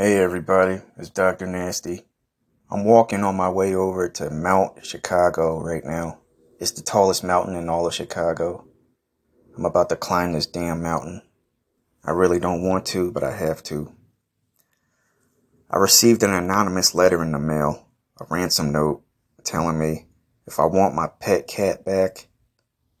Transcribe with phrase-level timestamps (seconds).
[0.00, 1.44] Hey everybody, it's Dr.
[1.44, 2.02] Nasty.
[2.70, 6.20] I'm walking on my way over to Mount Chicago right now.
[6.60, 8.64] It's the tallest mountain in all of Chicago.
[9.56, 11.22] I'm about to climb this damn mountain.
[12.04, 13.92] I really don't want to, but I have to.
[15.68, 17.88] I received an anonymous letter in the mail,
[18.20, 19.02] a ransom note,
[19.42, 20.06] telling me
[20.46, 22.28] if I want my pet cat back,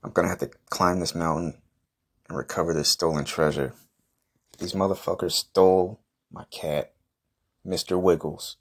[0.02, 1.62] I'm gonna have to climb this mountain
[2.28, 3.72] and recover this stolen treasure.
[4.58, 6.00] These motherfuckers stole
[6.30, 6.92] my cat,
[7.66, 8.00] Mr.
[8.00, 8.56] Wiggles.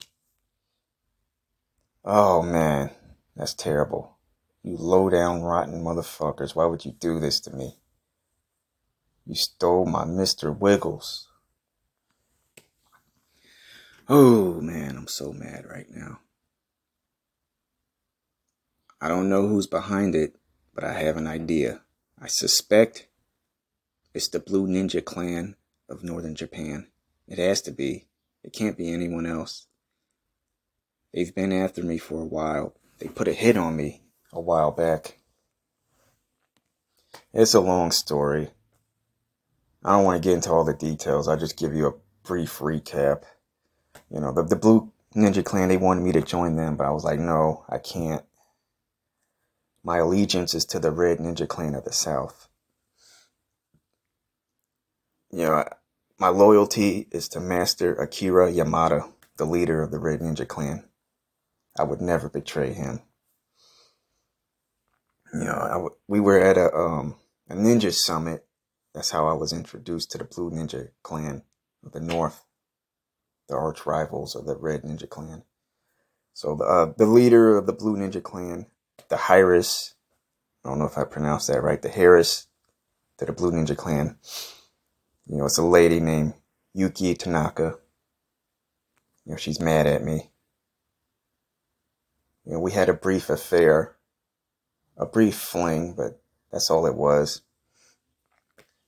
[2.04, 2.92] Oh man,
[3.36, 4.18] that's terrible.
[4.64, 7.78] You low down rotten motherfuckers, why would you do this to me?
[9.26, 10.58] You stole my Mr.
[10.58, 11.28] Wiggles.
[14.10, 16.20] Oh man, I'm so mad right now.
[19.02, 20.38] I don't know who's behind it,
[20.74, 21.82] but I have an idea.
[22.20, 23.08] I suspect
[24.14, 25.56] it's the Blue Ninja Clan
[25.90, 26.88] of Northern Japan.
[27.28, 28.08] It has to be.
[28.44, 29.68] It can't be anyone else.
[31.14, 32.76] They've been after me for a while.
[33.00, 35.18] They put a hit on me a while back.
[37.34, 38.50] It's a long story.
[39.84, 41.28] I don't want to get into all the details.
[41.28, 41.94] I'll just give you a
[42.24, 43.24] brief recap.
[44.10, 46.92] You know, the, the Blue Ninja Clan, they wanted me to join them, but I
[46.92, 48.24] was like, no, I can't.
[49.84, 52.48] My allegiance is to the Red Ninja Clan of the South.
[55.32, 55.70] You know,
[56.20, 60.84] my loyalty is to Master Akira Yamada, the leader of the Red Ninja Clan.
[61.78, 63.02] I would never betray him.
[65.34, 67.16] You know, we were at a um
[67.50, 68.46] a ninja summit.
[68.94, 71.44] That's how I was introduced to the Blue Ninja Clan
[71.86, 72.46] of the North,
[73.48, 75.44] the arch rivals of the Red Ninja Clan.
[76.34, 78.66] So the uh, the leader of the Blue Ninja Clan,
[79.10, 79.94] the Harris,
[80.66, 82.48] I don't know if I pronounced that right, the Harris
[83.20, 84.18] to the Blue Ninja Clan
[85.30, 86.34] you know, it's a lady named
[86.74, 87.78] Yuki Tanaka.
[89.26, 90.32] You know, she's mad at me.
[92.46, 93.98] You know, we had a brief affair,
[94.96, 96.22] a brief fling, but
[96.52, 97.42] that's all it was.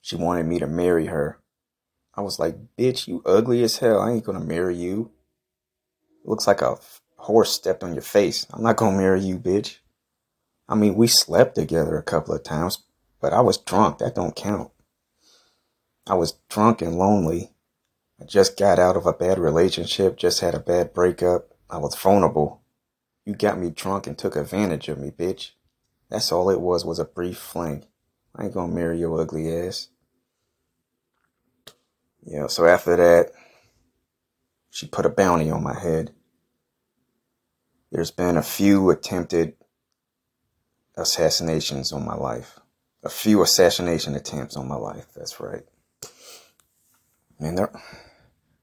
[0.00, 1.38] She wanted me to marry her.
[2.14, 4.00] I was like, bitch, you ugly as hell.
[4.00, 5.10] I ain't gonna marry you.
[6.24, 6.76] Looks like a
[7.16, 8.46] horse stepped on your face.
[8.52, 9.78] I'm not gonna marry you, bitch.
[10.68, 12.78] I mean, we slept together a couple of times,
[13.20, 13.98] but I was drunk.
[13.98, 14.70] That don't count.
[16.10, 17.52] I was drunk and lonely.
[18.20, 21.54] I just got out of a bad relationship, just had a bad breakup.
[21.70, 22.62] I was vulnerable.
[23.24, 25.52] You got me drunk and took advantage of me, bitch.
[26.08, 27.84] That's all it was, was a brief fling.
[28.34, 29.86] I ain't gonna marry your ugly ass.
[32.24, 33.30] Yeah, so after that,
[34.68, 36.12] she put a bounty on my head.
[37.92, 39.54] There's been a few attempted
[40.96, 42.58] assassinations on my life.
[43.04, 45.62] A few assassination attempts on my life, that's right.
[47.40, 47.72] Man, they're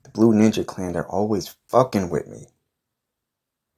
[0.03, 2.45] the Blue Ninja Clan, they're always fucking with me.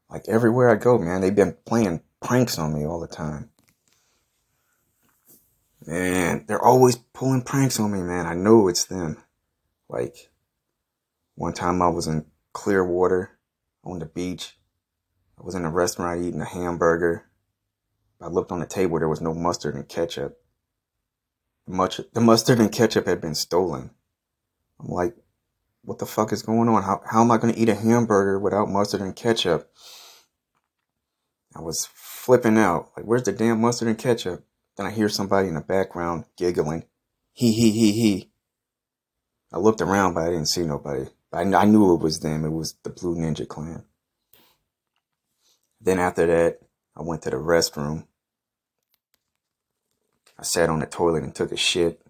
[0.09, 3.49] Like everywhere I go, man, they've been playing pranks on me all the time.
[5.87, 8.25] Man, they're always pulling pranks on me, man.
[8.25, 9.23] I know it's them.
[9.87, 10.29] Like,
[11.35, 13.39] one time I was in Clearwater
[13.85, 14.57] on the beach.
[15.39, 17.25] I was in a restaurant eating a hamburger.
[18.21, 20.37] I looked on the table, there was no mustard and ketchup.
[21.65, 23.91] Much, the mustard and ketchup had been stolen.
[24.79, 25.15] I'm like,
[25.83, 26.83] what the fuck is going on?
[26.83, 29.71] How, how am I going to eat a hamburger without mustard and ketchup?
[31.55, 32.91] I was flipping out.
[32.95, 34.45] Like, where's the damn mustard and ketchup?
[34.77, 36.85] Then I hear somebody in the background giggling.
[37.33, 38.31] He, he, he, he.
[39.51, 41.05] I looked around, but I didn't see nobody.
[41.33, 42.45] I, I knew it was them.
[42.45, 43.83] It was the Blue Ninja Clan.
[45.81, 46.59] Then after that,
[46.95, 48.05] I went to the restroom.
[50.37, 52.01] I sat on the toilet and took a shit,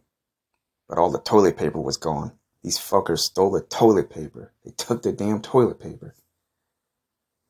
[0.88, 2.34] but all the toilet paper was gone.
[2.64, 4.54] These fuckers stole the toilet paper.
[4.66, 6.16] They took the damn toilet paper.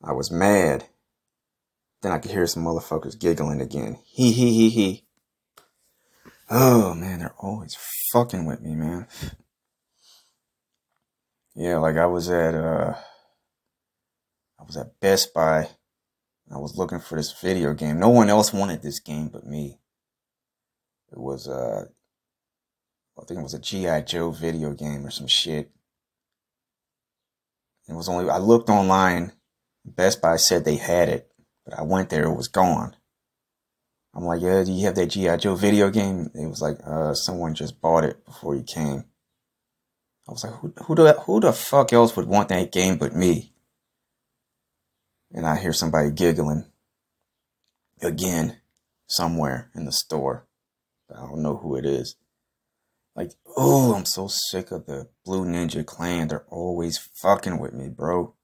[0.02, 0.84] I was mad.
[2.02, 3.98] Then I could hear some motherfuckers giggling again.
[4.04, 5.04] He he he he.
[6.48, 7.76] Oh man, they're always
[8.12, 9.06] fucking with me, man.
[11.54, 12.94] Yeah, like I was at uh
[14.58, 15.68] I was at Best Buy.
[16.52, 18.00] I was looking for this video game.
[18.00, 19.78] No one else wanted this game but me.
[21.12, 21.86] It was uh
[23.20, 24.02] I think it was a G.I.
[24.02, 25.70] Joe video game or some shit.
[27.88, 29.32] It was only, I looked online.
[29.84, 31.30] Best Buy said they had it,
[31.64, 32.94] but I went there, it was gone.
[34.14, 35.36] I'm like, yeah, do you have that G.I.
[35.36, 36.30] Joe video game?
[36.34, 39.04] It was like, uh, someone just bought it before you came.
[40.28, 43.14] I was like, who, who, the, who the fuck else would want that game but
[43.14, 43.52] me?
[45.32, 46.64] And I hear somebody giggling
[48.02, 48.58] again
[49.06, 50.46] somewhere in the store.
[51.10, 52.16] I don't know who it is.
[53.16, 56.28] Like, oh, I'm so sick of the Blue Ninja Clan.
[56.28, 58.34] They're always fucking with me, bro.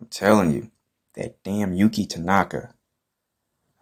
[0.00, 0.70] I'm telling you,
[1.14, 2.74] that damn Yuki Tanaka.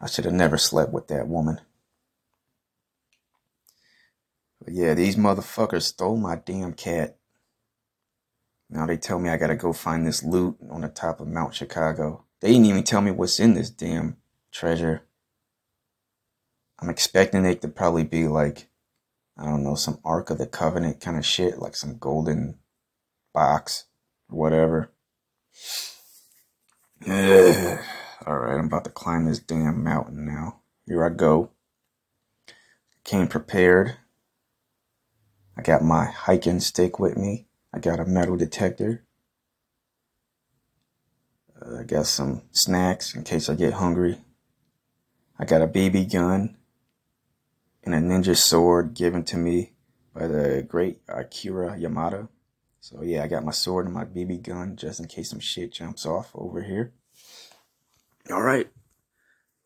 [0.01, 1.61] I should have never slept with that woman.
[4.63, 7.19] But yeah, these motherfuckers stole my damn cat.
[8.69, 11.55] Now they tell me I gotta go find this loot on the top of Mount
[11.55, 12.25] Chicago.
[12.41, 14.17] They didn't even tell me what's in this damn
[14.51, 15.03] treasure.
[16.79, 18.69] I'm expecting it to probably be like,
[19.38, 22.59] I don't know, some Ark of the Covenant kind of shit, like some golden
[23.35, 23.85] box,
[24.29, 24.93] whatever.
[27.09, 30.61] Alright, I'm about to climb this damn mountain now.
[30.87, 31.50] Here I go.
[33.05, 33.97] Came prepared.
[35.56, 37.47] I got my hiking stick with me.
[37.73, 39.05] I got a metal detector.
[41.61, 44.19] Uh, I got some snacks in case I get hungry.
[45.39, 46.56] I got a BB gun
[47.87, 49.73] and a ninja sword given to me
[50.12, 52.29] by the great Akira Yamato.
[52.81, 55.73] So yeah, I got my sword and my BB gun just in case some shit
[55.73, 56.93] jumps off over here.
[58.31, 58.69] All right,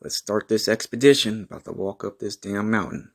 [0.02, 1.48] let's start this expedition.
[1.50, 3.10] About to walk up this damn mountain.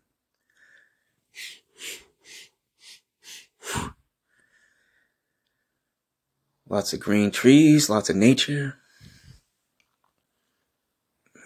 [6.68, 8.78] Lots of green trees, lots of nature.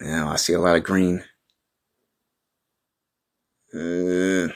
[0.00, 1.24] Now I see a lot of green.
[3.72, 4.48] Uh,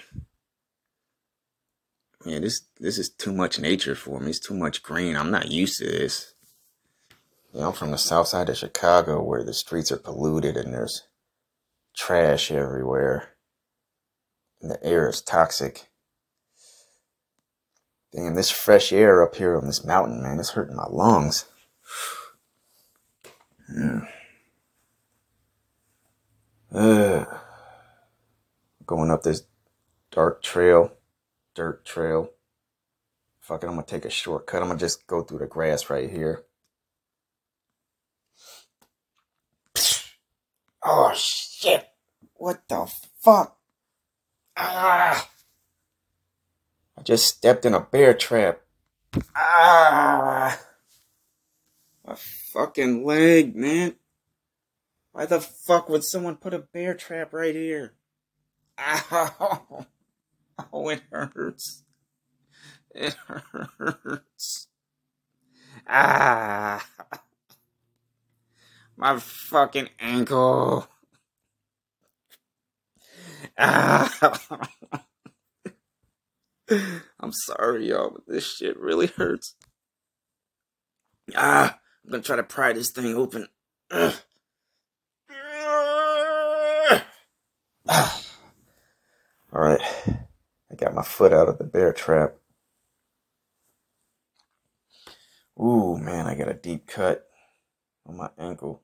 [2.25, 4.31] yeah, this this is too much nature for me.
[4.31, 5.16] It's too much green.
[5.16, 6.34] I'm not used to this.
[7.52, 11.02] Yeah, I'm from the south side of Chicago where the streets are polluted and there's
[11.94, 13.34] trash everywhere.
[14.61, 15.88] And the air is toxic.
[18.12, 21.46] Damn, this fresh air up here on this mountain, man, it's hurting my lungs.
[23.75, 24.00] Yeah.
[26.75, 27.25] Uh,
[28.87, 29.45] going up this
[30.11, 30.93] dark trail,
[31.55, 32.31] dirt trail.
[33.41, 34.63] Fuck it, I'm gonna take a shortcut.
[34.63, 36.45] I'm gonna just go through the grass right here.
[40.87, 41.89] Oh shit!
[42.35, 42.87] What the
[43.19, 43.57] fuck?
[44.55, 45.31] Ah!
[46.99, 48.61] I just stepped in a bear trap.
[49.35, 50.61] Ah!
[52.07, 53.95] My fucking leg, man.
[55.13, 57.95] Why the fuck would someone put a bear trap right here?
[58.79, 59.87] Ow!
[60.73, 61.82] Oh, it hurts.
[62.94, 64.69] It hurts.
[65.87, 66.87] Ah!
[68.97, 70.88] My fucking ankle.
[73.59, 74.59] Ah!
[77.21, 79.55] I'm sorry, y'all, but this shit really hurts.
[81.37, 83.49] Ah, I'm gonna try to pry this thing open.
[83.91, 84.15] Ugh.
[89.53, 92.34] All right, I got my foot out of the bear trap.
[95.61, 97.28] Ooh, man, I got a deep cut
[98.05, 98.82] on my ankle.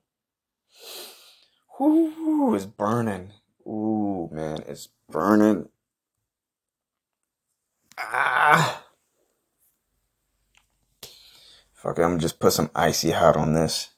[1.81, 3.33] Ooh, it's burning.
[3.67, 5.67] Ooh, man, it's burning.
[7.97, 8.85] Ah.
[11.73, 13.89] Fuck it, I'm just put some icy hot on this.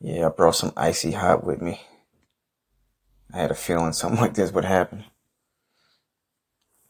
[0.00, 1.82] Yeah, I brought some icy hot with me.
[3.30, 5.04] I had a feeling something like this would happen.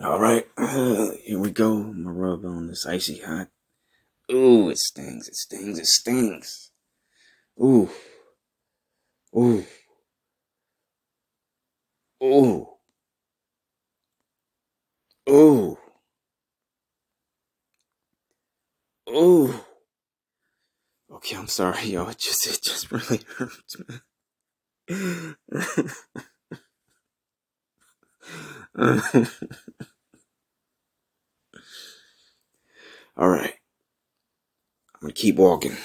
[0.02, 1.74] All right, here we go.
[1.74, 3.48] I'm gonna rub on this icy hot.
[4.32, 6.70] Ooh, it stings, it stings, it stings.
[7.62, 7.90] Ooh.
[9.36, 9.66] Ooh.
[12.22, 12.66] Ooh.
[15.28, 15.78] Ooh.
[19.10, 19.54] Ooh.
[21.12, 22.08] Okay, I'm sorry, yo.
[22.08, 23.76] It just it just really hurts.
[33.16, 33.54] All right.
[34.94, 35.76] I'm gonna keep walking.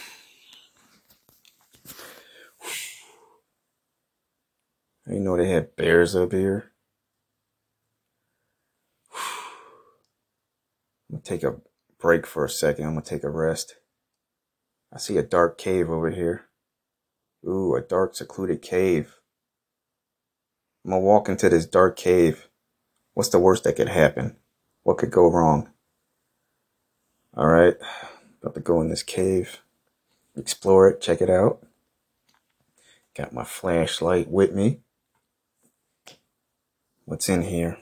[5.07, 6.71] I didn't know they had bears up here.
[11.09, 11.57] I'm gonna take a
[11.99, 12.85] break for a second.
[12.85, 13.75] I'm gonna take a rest.
[14.93, 16.45] I see a dark cave over here.
[17.47, 19.17] Ooh, a dark, secluded cave.
[20.85, 22.49] I'm gonna walk into this dark cave.
[23.15, 24.35] What's the worst that could happen?
[24.83, 25.69] What could go wrong?
[27.35, 27.75] All right,
[28.41, 29.61] about to go in this cave,
[30.37, 31.65] explore it, check it out.
[33.15, 34.81] Got my flashlight with me.
[37.05, 37.77] What's in here?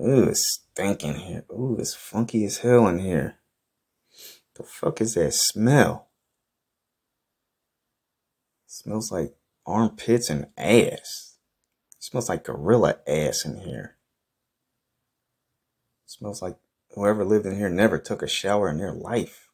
[0.00, 1.44] Ooh, it's stinking here.
[1.52, 3.36] Ooh, it's funky as hell in here.
[4.54, 6.06] The fuck is that smell?
[8.66, 9.34] smells like
[9.66, 11.36] armpits and ass.
[11.96, 13.96] It smells like gorilla ass in here.
[16.04, 16.56] It smells like
[16.94, 19.48] whoever lived in here never took a shower in their life.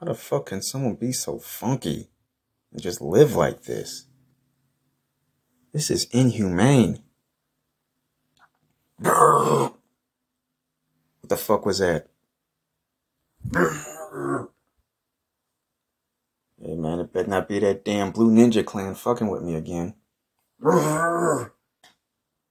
[0.00, 2.08] How the fuck can someone be so funky
[2.72, 4.06] and just live like this?
[5.72, 7.02] This is inhumane.
[8.98, 9.72] What
[11.28, 12.08] the fuck was that?
[16.60, 19.94] Hey man, it better not be that damn blue ninja clan fucking with me again.
[20.64, 21.50] Alright,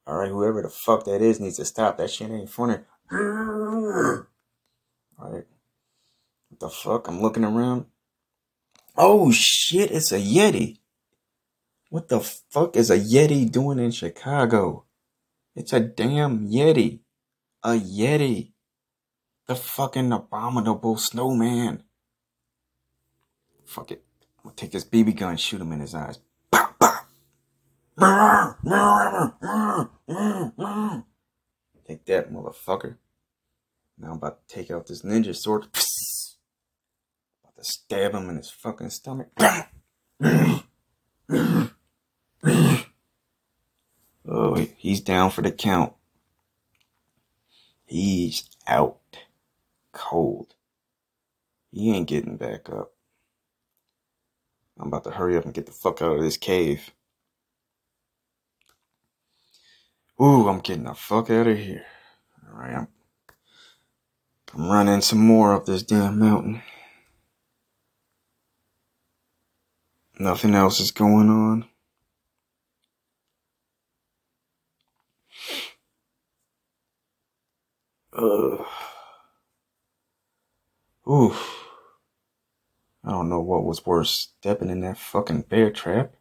[0.08, 1.98] whoever the fuck that is needs to stop.
[1.98, 2.78] That shit ain't funny.
[3.12, 4.26] Alright.
[5.20, 7.08] What the fuck?
[7.08, 7.86] I'm looking around.
[8.96, 10.78] Oh shit, it's a Yeti.
[11.90, 14.86] What the fuck is a Yeti doing in Chicago?
[15.56, 17.00] It's a damn Yeti.
[17.64, 18.52] A Yeti.
[19.48, 21.85] The fucking abominable snowman.
[23.66, 24.04] Fuck it.
[24.40, 26.20] I'm gonna take this BB gun, shoot him in his eyes.
[31.88, 32.98] Take that, motherfucker.
[33.98, 35.64] Now I'm about to take out this ninja sword.
[37.44, 39.30] About to stab him in his fucking stomach.
[44.28, 45.94] Oh, he's down for the count.
[47.86, 48.98] He's out.
[49.92, 50.56] Cold.
[51.72, 52.95] He ain't getting back up.
[54.80, 56.92] I'm about to hurry up and get the fuck out of this cave.
[60.22, 61.86] Ooh, I'm getting the fuck out of here.
[62.50, 62.88] Alright, I'm,
[64.54, 66.62] I'm running some more up this damn mountain.
[70.18, 71.66] Nothing else is going on.
[78.18, 78.66] Ugh.
[81.10, 81.65] Oof.
[83.06, 84.10] I don't know what was worse,
[84.40, 86.16] stepping in that fucking bear trap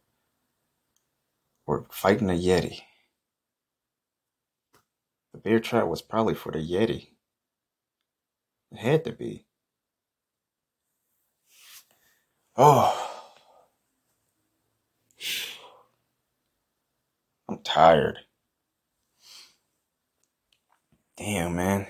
[1.65, 2.81] or fighting a Yeti.
[5.33, 7.07] The bear trap was probably for the Yeti.
[8.71, 9.45] It had to be.
[12.55, 13.11] Oh.
[17.49, 18.19] I'm tired.
[21.17, 21.87] Damn, man.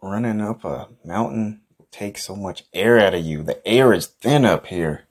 [0.00, 3.42] Running up a mountain takes so much air out of you.
[3.42, 5.06] The air is thin up here.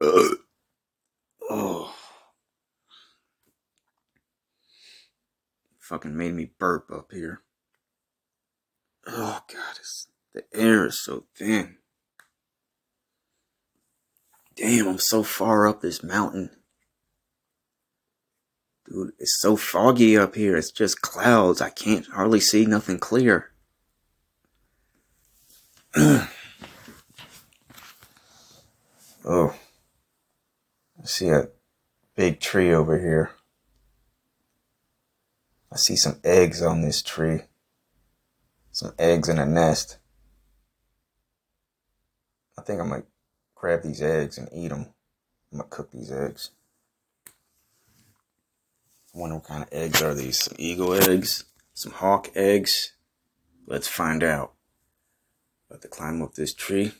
[0.00, 1.94] oh.
[5.80, 7.40] Fucking made me burp up here.
[9.06, 9.78] Oh god,
[10.34, 11.77] the air is so thin.
[14.58, 16.50] Damn, I'm so far up this mountain.
[18.88, 20.56] Dude, it's so foggy up here.
[20.56, 21.60] It's just clouds.
[21.60, 23.52] I can't hardly see nothing clear.
[25.96, 26.28] oh.
[29.24, 31.50] I see a
[32.16, 33.30] big tree over here.
[35.70, 37.42] I see some eggs on this tree.
[38.72, 39.98] Some eggs in a nest.
[42.58, 43.04] I think I might
[43.58, 44.86] grab these eggs and eat them.
[45.52, 46.50] I'm gonna cook these eggs.
[49.14, 50.38] I wonder what kind of eggs are these?
[50.38, 51.44] Some eagle eggs?
[51.74, 52.92] Some hawk eggs?
[53.66, 54.52] Let's find out.
[55.68, 56.92] About to climb up this tree.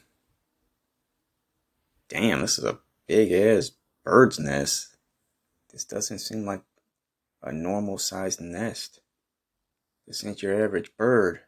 [2.08, 3.70] Damn, this is a big ass
[4.04, 4.96] bird's nest.
[5.70, 6.62] This doesn't seem like
[7.42, 9.00] a normal sized nest.
[10.06, 11.40] This ain't your average bird.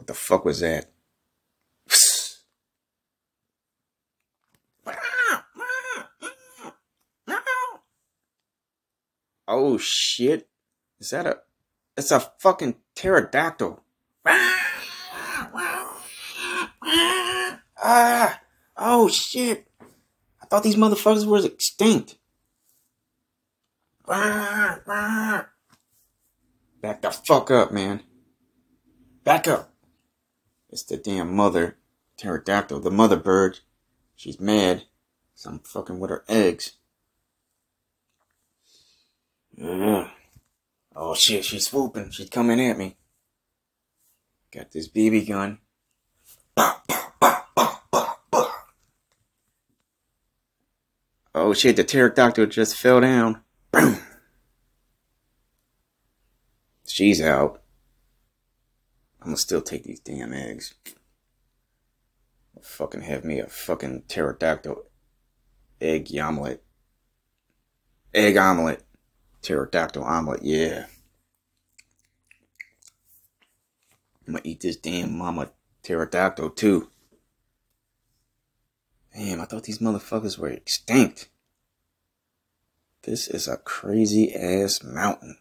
[0.00, 0.90] What the fuck was that?
[9.46, 10.48] Oh shit.
[11.00, 11.40] Is that a
[11.98, 13.84] it's a fucking pterodactyl.
[17.76, 18.40] Ah
[18.78, 19.68] oh shit.
[20.40, 22.16] I thought these motherfuckers were extinct.
[24.06, 24.86] Back
[27.02, 28.02] the fuck up, man.
[29.24, 29.69] Back up.
[30.70, 31.76] It's the damn mother
[32.16, 33.58] pterodactyl, the mother bird.
[34.14, 34.84] She's mad.
[35.34, 36.72] So I'm fucking with her eggs.
[39.56, 40.08] Yeah.
[40.94, 42.10] Oh shit, she's swooping.
[42.10, 42.96] She's coming at me.
[44.52, 45.58] Got this BB gun.
[51.34, 53.42] Oh shit, the pterodactyl just fell down.
[53.72, 53.98] Boom.
[56.86, 57.62] She's out.
[59.20, 60.74] I'm gonna still take these damn eggs.
[62.62, 64.84] fucking have me a fucking pterodactyl
[65.80, 66.62] egg omelet.
[68.14, 68.82] Egg omelet.
[69.42, 70.86] Pterodactyl omelet, yeah.
[74.26, 75.50] I'm gonna eat this damn mama
[75.82, 76.90] pterodactyl too.
[79.14, 81.28] Damn, I thought these motherfuckers were extinct.
[83.02, 85.38] This is a crazy ass mountain.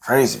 [0.00, 0.40] Crazy.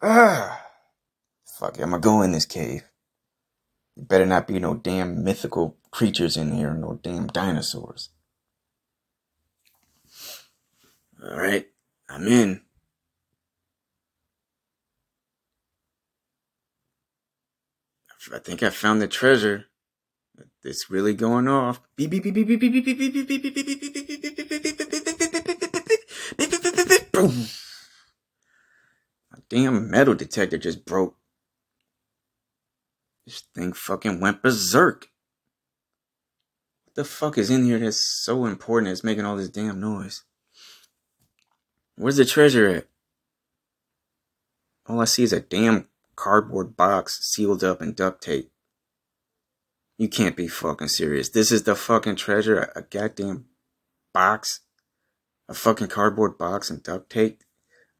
[0.00, 0.64] Ah.
[1.58, 2.84] Fuck I'm gonna go in this cave.
[3.96, 8.10] Better not be no damn mythical creatures in here, no damn dinosaurs.
[11.22, 11.66] Alright,
[12.08, 12.60] I'm in.
[18.32, 19.64] I think I found the treasure.
[20.62, 21.80] It's really going off.
[21.96, 24.36] Beep beep beep beep beep beep beep beep beep beep beep beep beep
[26.36, 27.30] beep beep Boom.
[27.30, 27.67] A
[29.48, 31.16] damn metal detector just broke.
[33.26, 35.08] This thing fucking went berserk.
[36.84, 40.22] What the fuck is in here that's so important it's making all this damn noise?
[41.96, 42.86] Where's the treasure at?
[44.86, 48.50] All I see is a damn cardboard box sealed up in duct tape.
[49.98, 51.28] You can't be fucking serious.
[51.28, 52.58] This is the fucking treasure.
[52.60, 53.46] A, a goddamn
[54.14, 54.60] box.
[55.48, 57.42] A fucking cardboard box and duct tape.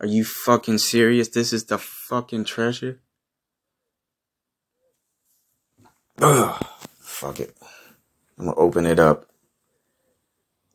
[0.00, 1.28] Are you fucking serious?
[1.28, 3.00] This is the fucking treasure?
[6.20, 6.66] Ugh.
[7.00, 7.56] Fuck it.
[8.38, 9.26] I'm gonna open it up.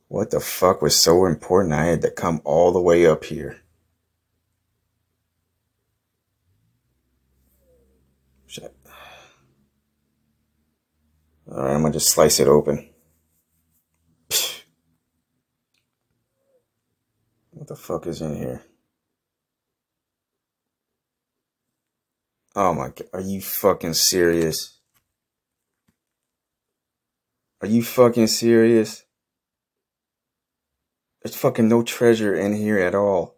[0.09, 3.61] What the fuck was so important I had to come all the way up here?
[8.45, 8.75] Shit.
[11.47, 12.89] Alright, I'm gonna just slice it open.
[17.51, 18.61] What the fuck is in here?
[22.55, 24.79] Oh my god, are you fucking serious?
[27.61, 29.05] Are you fucking serious?
[31.23, 33.37] There's fucking no treasure in here at all.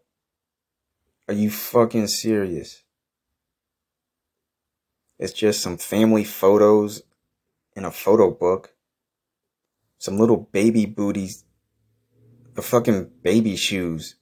[1.27, 2.83] Are you fucking serious?
[5.17, 7.03] It's just some family photos
[7.75, 8.73] in a photo book.
[9.97, 11.45] Some little baby booties.
[12.55, 14.15] The fucking baby shoes.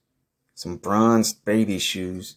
[0.53, 2.35] Some bronze baby shoes.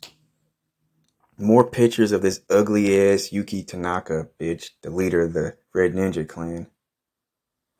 [1.38, 6.26] More pictures of this ugly ass Yuki Tanaka bitch, the leader of the Red Ninja
[6.26, 6.66] Clan.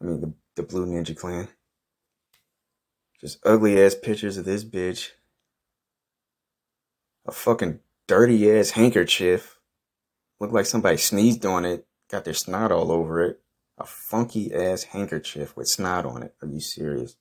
[0.01, 1.49] I mean, the, the Blue Ninja Clan.
[3.21, 5.11] Just ugly ass pictures of this bitch.
[7.27, 9.57] A fucking dirty ass handkerchief
[10.39, 13.41] Looked like somebody sneezed on it, got their snot all over it.
[13.79, 16.35] A funky ass handkerchief with snot on it.
[16.43, 17.17] Are you serious?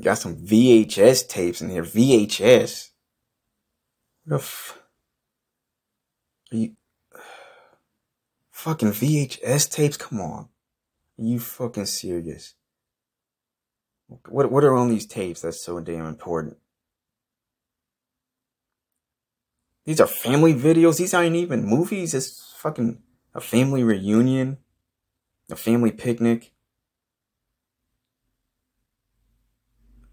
[0.00, 1.82] Got some VHS tapes in here.
[1.82, 2.90] VHS.
[4.30, 4.78] F-
[6.52, 6.72] Are you.
[8.50, 9.96] Fucking VHS tapes?
[9.96, 10.48] Come on.
[11.18, 12.54] Are you fucking serious?
[14.28, 16.56] What, what are on these tapes that's so damn important?
[19.84, 20.98] These are family videos.
[20.98, 22.14] These aren't even movies.
[22.14, 23.02] It's fucking
[23.34, 24.58] a family reunion,
[25.50, 26.52] a family picnic,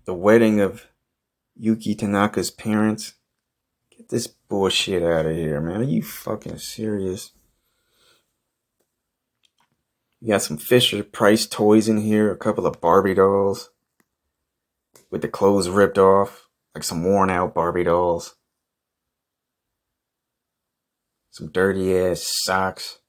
[0.05, 0.87] the wedding of
[1.55, 3.15] Yuki Tanaka's parents.
[3.97, 5.81] Get this bullshit out of here, man.
[5.81, 7.31] Are you fucking serious?
[10.21, 13.71] You got some Fisher Price toys in here, a couple of Barbie dolls
[15.09, 18.35] with the clothes ripped off, like some worn out Barbie dolls.
[21.31, 22.99] Some dirty ass socks.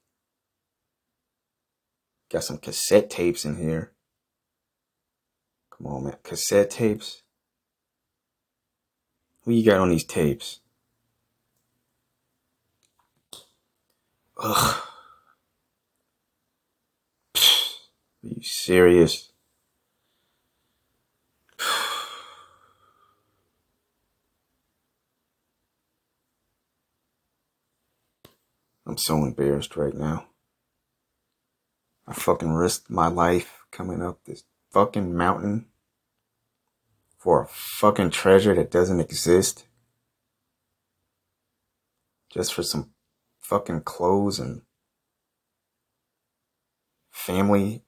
[2.31, 3.92] Got some cassette tapes in here.
[5.70, 6.16] Come on, man.
[6.22, 7.22] Cassette tapes?
[9.42, 10.61] Who you got on these tapes?
[14.38, 14.83] Ugh.
[17.37, 17.40] Are
[18.22, 19.33] you serious?
[28.87, 30.27] I'm so embarrassed right now.
[32.07, 35.66] I fucking risked my life coming up this fucking mountain
[37.18, 39.66] for a fucking treasure that doesn't exist.
[42.31, 42.90] Just for some
[43.49, 44.61] fucking clothes and
[47.11, 47.83] family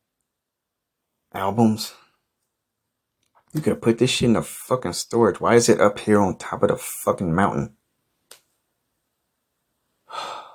[1.34, 1.92] albums.
[3.52, 5.38] You could have put this shit in the fucking storage.
[5.38, 7.76] Why is it up here on top of the fucking mountain?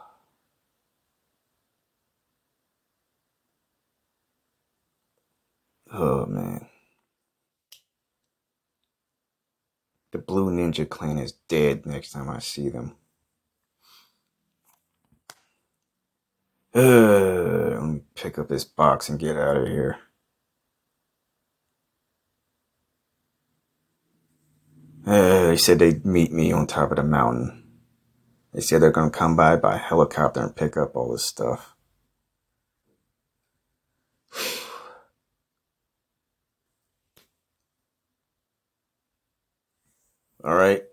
[5.97, 6.67] Oh man.
[10.11, 12.97] The Blue Ninja Clan is dead next time I see them.
[16.75, 19.97] Uh, let me pick up this box and get out of here.
[25.07, 27.63] Uh, they said they'd meet me on top of the mountain.
[28.53, 31.75] They said they're gonna come by by helicopter and pick up all this stuff.
[40.43, 40.83] All right.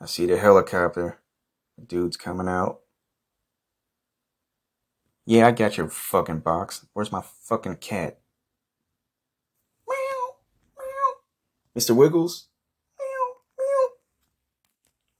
[0.00, 1.18] I see the helicopter.
[1.76, 2.79] The dude's coming out.
[5.30, 6.84] Yeah, I got your fucking box.
[6.92, 8.18] Where's my fucking cat?
[9.88, 10.34] Meow,
[10.76, 11.14] meow.
[11.76, 11.94] Mr.
[11.94, 12.48] Wiggles?
[12.98, 13.88] Meow, meow.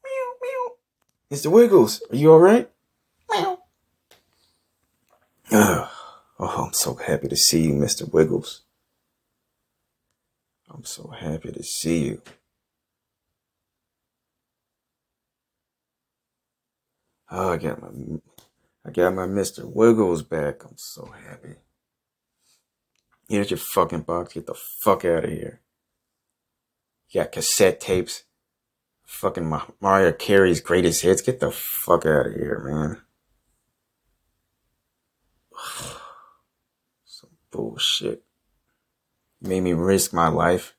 [0.03, 0.73] Meow, meow.
[1.31, 1.53] Mr.
[1.53, 2.69] Wiggles, are you alright?
[3.31, 3.61] Meow.
[5.53, 5.89] Oh,
[6.41, 8.13] I'm so happy to see you, Mr.
[8.13, 8.63] Wiggles.
[10.69, 12.23] I'm so happy to see you.
[17.31, 18.19] Oh, I got my,
[18.91, 19.65] I got my Mr.
[19.65, 20.65] Wiggles back.
[20.65, 21.55] I'm so happy.
[23.29, 24.33] Here's your fucking box.
[24.33, 25.61] Get the fuck out of here.
[27.09, 28.25] You got cassette tapes.
[29.07, 29.49] Fucking
[29.81, 31.23] Mariah Carey's greatest hits.
[31.23, 33.01] Get the fuck out of here, man.
[37.05, 38.25] some bullshit.
[39.41, 40.75] Made me risk my life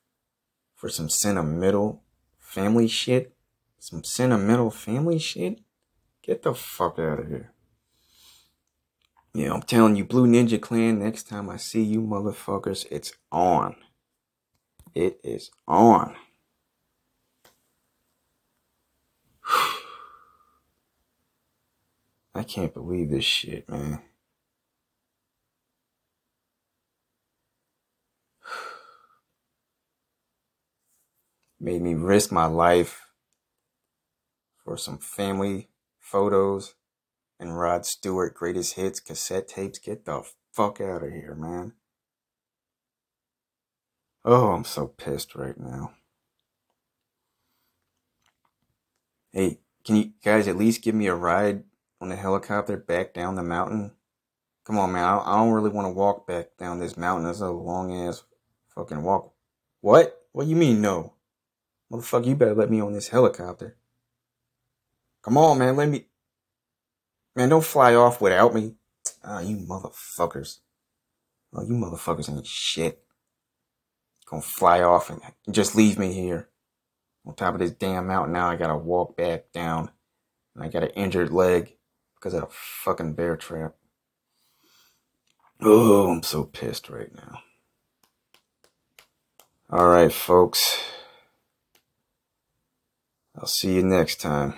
[0.74, 2.02] for some sentimental
[2.38, 3.34] family shit.
[3.78, 5.60] Some sentimental family shit.
[6.20, 7.52] Get the fuck out of here.
[9.34, 13.76] Yeah, I'm telling you, Blue Ninja Clan, next time I see you motherfuckers, it's on.
[14.94, 16.14] It is on.
[22.34, 24.02] I can't believe this shit, man.
[31.58, 33.00] Made me risk my life
[34.62, 36.74] for some family photos
[37.38, 39.78] and Rod Stewart greatest hits cassette tapes.
[39.78, 41.72] Get the fuck out of here, man.
[44.24, 45.94] Oh, I'm so pissed right now.
[49.32, 51.64] Hey, can you guys at least give me a ride
[52.00, 53.92] on the helicopter back down the mountain?
[54.64, 55.04] Come on, man.
[55.04, 57.24] I don't really want to walk back down this mountain.
[57.24, 58.22] That's a long ass
[58.74, 59.32] fucking walk.
[59.80, 60.20] What?
[60.32, 61.14] What do you mean, no?
[61.90, 63.76] Motherfucker, you better let me on this helicopter.
[65.22, 65.76] Come on, man.
[65.76, 66.06] Let me.
[67.34, 68.74] Man, don't fly off without me.
[69.24, 70.58] Ah, you motherfuckers.
[71.54, 73.02] Oh, you motherfuckers ain't shit.
[74.26, 76.48] Gonna fly off and just leave me here.
[77.26, 79.90] On top of this damn mountain now, I gotta walk back down.
[80.54, 81.76] And I got an injured leg
[82.14, 83.74] because of a fucking bear trap.
[85.60, 87.38] Oh, I'm so pissed right now.
[89.72, 90.82] Alright, folks.
[93.36, 94.54] I'll see you next time.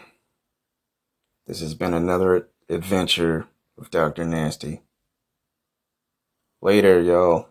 [1.47, 3.47] This has been another adventure
[3.77, 4.25] with Dr.
[4.25, 4.83] Nasty.
[6.63, 7.49] Later, y'all.